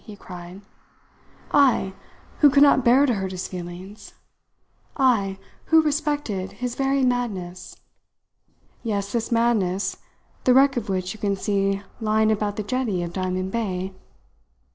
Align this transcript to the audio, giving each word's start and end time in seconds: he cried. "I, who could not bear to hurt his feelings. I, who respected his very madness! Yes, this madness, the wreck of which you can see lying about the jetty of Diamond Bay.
he 0.03 0.15
cried. 0.15 0.59
"I, 1.51 1.93
who 2.39 2.49
could 2.49 2.63
not 2.63 2.83
bear 2.83 3.05
to 3.05 3.13
hurt 3.13 3.29
his 3.29 3.47
feelings. 3.47 4.15
I, 4.97 5.37
who 5.65 5.79
respected 5.83 6.53
his 6.53 6.73
very 6.73 7.05
madness! 7.05 7.75
Yes, 8.81 9.11
this 9.11 9.31
madness, 9.31 9.97
the 10.43 10.55
wreck 10.55 10.75
of 10.75 10.89
which 10.89 11.13
you 11.13 11.19
can 11.19 11.35
see 11.35 11.83
lying 11.99 12.31
about 12.31 12.55
the 12.55 12.63
jetty 12.63 13.03
of 13.03 13.13
Diamond 13.13 13.51
Bay. 13.51 13.93